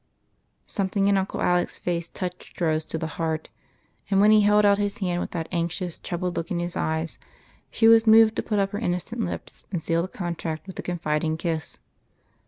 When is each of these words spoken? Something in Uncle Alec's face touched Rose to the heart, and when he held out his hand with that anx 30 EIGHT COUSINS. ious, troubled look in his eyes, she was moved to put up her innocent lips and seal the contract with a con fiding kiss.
Something 0.65 1.07
in 1.07 1.15
Uncle 1.15 1.41
Alec's 1.43 1.77
face 1.77 2.09
touched 2.09 2.59
Rose 2.59 2.85
to 2.85 2.97
the 2.97 3.05
heart, 3.21 3.49
and 4.09 4.19
when 4.19 4.31
he 4.31 4.41
held 4.41 4.65
out 4.65 4.79
his 4.79 4.97
hand 4.97 5.21
with 5.21 5.29
that 5.29 5.47
anx 5.51 5.75
30 5.75 5.75
EIGHT 5.85 5.89
COUSINS. 5.89 5.93
ious, 5.93 5.99
troubled 5.99 6.37
look 6.37 6.49
in 6.49 6.57
his 6.59 6.75
eyes, 6.75 7.19
she 7.69 7.87
was 7.87 8.07
moved 8.07 8.35
to 8.37 8.41
put 8.41 8.57
up 8.57 8.71
her 8.71 8.79
innocent 8.79 9.21
lips 9.23 9.65
and 9.71 9.79
seal 9.79 10.01
the 10.01 10.07
contract 10.07 10.65
with 10.65 10.79
a 10.79 10.81
con 10.81 10.97
fiding 10.97 11.37
kiss. 11.37 11.77